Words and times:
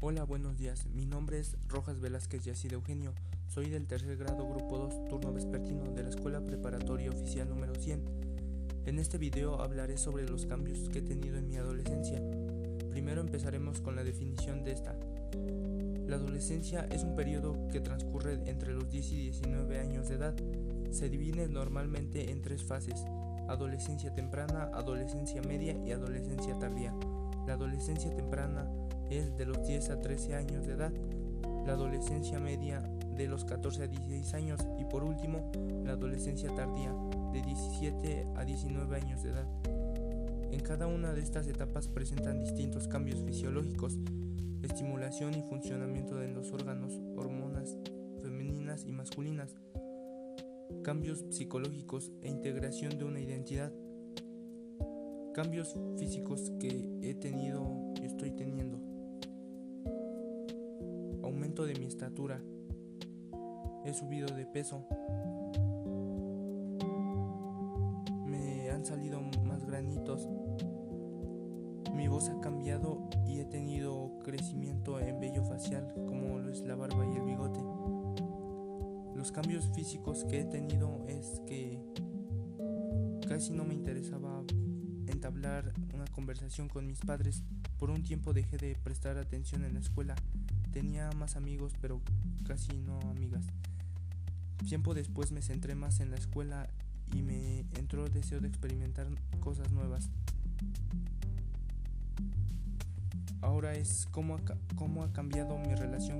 Hola, 0.00 0.22
buenos 0.22 0.56
días. 0.56 0.86
Mi 0.94 1.06
nombre 1.06 1.40
es 1.40 1.56
Rojas 1.66 1.98
Velázquez 1.98 2.44
Yacid 2.44 2.72
Eugenio. 2.72 3.14
Soy 3.48 3.68
del 3.68 3.88
tercer 3.88 4.16
grado, 4.16 4.48
grupo 4.48 4.78
2, 4.78 5.08
turno 5.08 5.32
vespertino 5.32 5.82
de 5.90 6.04
la 6.04 6.10
Escuela 6.10 6.40
Preparatoria 6.40 7.10
Oficial 7.10 7.48
número 7.48 7.74
100. 7.74 8.04
En 8.86 9.00
este 9.00 9.18
video 9.18 9.60
hablaré 9.60 9.98
sobre 9.98 10.28
los 10.28 10.46
cambios 10.46 10.88
que 10.88 11.00
he 11.00 11.02
tenido 11.02 11.36
en 11.36 11.48
mi 11.48 11.56
adolescencia. 11.56 12.22
Primero 12.90 13.22
empezaremos 13.22 13.80
con 13.80 13.96
la 13.96 14.04
definición 14.04 14.62
de 14.62 14.70
esta. 14.70 14.96
La 16.06 16.14
adolescencia 16.14 16.86
es 16.92 17.02
un 17.02 17.16
periodo 17.16 17.66
que 17.66 17.80
transcurre 17.80 18.34
entre 18.48 18.74
los 18.74 18.88
10 18.88 19.12
y 19.12 19.16
19 19.16 19.80
años 19.80 20.08
de 20.08 20.14
edad. 20.14 20.36
Se 20.92 21.08
divide 21.08 21.48
normalmente 21.48 22.30
en 22.30 22.40
tres 22.40 22.62
fases, 22.62 23.04
adolescencia 23.48 24.14
temprana, 24.14 24.70
adolescencia 24.74 25.42
media 25.42 25.76
y 25.84 25.90
adolescencia 25.90 26.56
tardía. 26.56 26.94
La 27.46 27.54
adolescencia 27.54 28.14
temprana 28.14 28.70
es 29.10 29.36
de 29.36 29.46
los 29.46 29.66
10 29.66 29.90
a 29.90 30.00
13 30.00 30.34
años 30.34 30.66
de 30.66 30.74
edad, 30.74 30.92
la 31.66 31.72
adolescencia 31.72 32.38
media 32.38 32.80
de 33.16 33.26
los 33.26 33.44
14 33.44 33.82
a 33.82 33.86
16 33.88 34.34
años 34.34 34.60
y 34.78 34.84
por 34.84 35.02
último 35.02 35.50
la 35.84 35.92
adolescencia 35.92 36.54
tardía 36.54 36.94
de 37.32 37.42
17 37.42 38.26
a 38.36 38.44
19 38.44 38.96
años 38.96 39.22
de 39.22 39.30
edad. 39.30 39.46
En 40.50 40.60
cada 40.60 40.86
una 40.86 41.12
de 41.12 41.20
estas 41.20 41.46
etapas 41.46 41.88
presentan 41.88 42.40
distintos 42.40 42.88
cambios 42.88 43.22
fisiológicos, 43.22 43.98
estimulación 44.62 45.34
y 45.34 45.42
funcionamiento 45.42 46.16
de 46.16 46.28
los 46.28 46.52
órganos, 46.52 46.98
hormonas 47.16 47.76
femeninas 48.22 48.84
y 48.86 48.92
masculinas, 48.92 49.54
cambios 50.82 51.24
psicológicos 51.30 52.10
e 52.22 52.28
integración 52.28 52.98
de 52.98 53.04
una 53.04 53.20
identidad, 53.20 53.72
cambios 55.38 55.76
físicos 55.96 56.50
que 56.58 56.98
he 57.00 57.14
tenido 57.14 57.94
y 58.02 58.06
estoy 58.06 58.32
teniendo 58.32 58.76
aumento 61.22 61.64
de 61.64 61.76
mi 61.76 61.86
estatura. 61.86 62.42
He 63.84 63.94
subido 63.94 64.26
de 64.34 64.46
peso. 64.46 64.84
Me 68.26 68.68
han 68.70 68.84
salido 68.84 69.20
más 69.44 69.64
granitos. 69.64 70.28
Mi 71.94 72.08
voz 72.08 72.28
ha 72.30 72.40
cambiado 72.40 73.08
y 73.24 73.38
he 73.38 73.44
tenido 73.44 74.18
crecimiento 74.24 74.98
en 74.98 75.20
vello 75.20 75.44
facial 75.44 75.94
como 76.08 76.40
lo 76.40 76.50
es 76.50 76.62
la 76.62 76.74
barba 76.74 77.06
y 77.06 77.16
el 77.16 77.22
bigote. 77.22 77.60
Los 79.14 79.30
cambios 79.30 79.68
físicos 79.68 80.24
que 80.24 80.40
he 80.40 80.44
tenido 80.46 81.04
es 81.06 81.40
que 81.46 81.78
casi 83.28 83.52
no 83.52 83.62
me 83.62 83.74
interesaba 83.74 84.42
entablar 85.10 85.72
una 85.94 86.06
conversación 86.06 86.68
con 86.68 86.86
mis 86.86 87.00
padres. 87.00 87.42
Por 87.78 87.90
un 87.90 88.02
tiempo 88.02 88.32
dejé 88.32 88.56
de 88.56 88.76
prestar 88.82 89.18
atención 89.18 89.64
en 89.64 89.74
la 89.74 89.80
escuela 89.80 90.14
Tenía 90.72 91.10
más 91.12 91.36
amigos, 91.36 91.72
pero 91.80 92.00
casi 92.46 92.76
no 92.78 93.00
amigas. 93.10 93.44
Tiempo 94.68 94.94
después 94.94 95.32
me 95.32 95.42
centré 95.42 95.74
más 95.74 96.00
en 96.00 96.10
la 96.10 96.16
escuela 96.16 96.68
y 97.14 97.22
me 97.22 97.60
entró 97.78 98.06
el 98.06 98.12
deseo 98.12 98.40
de 98.40 98.48
experimentar 98.48 99.06
cosas 99.40 99.72
nuevas. 99.72 100.10
Ahora 103.40 103.74
es 103.74 104.06
cómo 104.10 104.36
ha, 104.36 104.40
cómo 104.74 105.04
ha 105.04 105.12
cambiado 105.12 105.58
mi 105.58 105.74
relación 105.74 106.17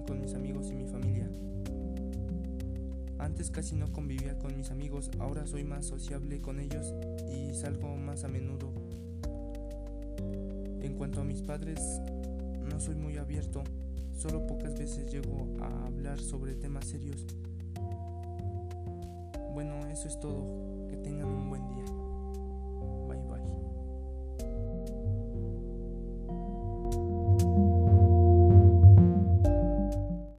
Antes 3.39 3.53
casi 3.53 3.77
no 3.77 3.93
convivía 3.93 4.37
con 4.37 4.57
mis 4.57 4.73
amigos, 4.73 5.13
ahora 5.21 5.47
soy 5.47 5.63
más 5.63 5.87
sociable 5.87 6.41
con 6.41 6.59
ellos 6.59 6.93
y 7.31 7.55
salgo 7.55 7.95
más 7.95 8.25
a 8.25 8.29
menudo. 8.29 8.73
En 10.83 10.95
cuanto 10.99 11.21
a 11.21 11.25
mis 11.25 11.41
padres, 11.43 11.79
no 12.69 12.81
soy 12.81 12.97
muy 12.97 13.17
abierto, 13.17 13.63
solo 14.17 14.45
pocas 14.45 14.77
veces 14.77 15.09
llego 15.13 15.47
a 15.61 15.87
hablar 15.87 16.19
sobre 16.19 16.57
temas 16.57 16.87
serios. 16.87 17.27
Bueno, 19.55 19.87
eso 19.87 20.09
es 20.09 20.19
todo. 20.19 20.89
Que 20.89 20.97
tengan 20.97 21.29
un 21.29 21.49
buen 21.49 21.63
día. 21.69 21.85
Bye 23.07 23.23
bye. 27.55 27.68